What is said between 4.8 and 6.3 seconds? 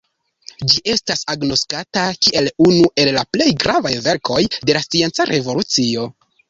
la Scienca revolucio.